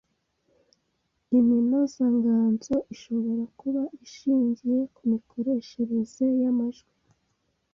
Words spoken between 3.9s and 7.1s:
ishingiye ku mikoreshereze y’amajwi